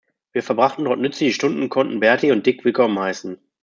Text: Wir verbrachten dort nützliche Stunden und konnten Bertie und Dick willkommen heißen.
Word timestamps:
Wir 0.31 0.41
verbrachten 0.41 0.85
dort 0.85 0.99
nützliche 0.99 1.35
Stunden 1.35 1.61
und 1.61 1.69
konnten 1.69 1.99
Bertie 1.99 2.31
und 2.31 2.43
Dick 2.47 2.65
willkommen 2.65 2.97
heißen. 2.97 3.37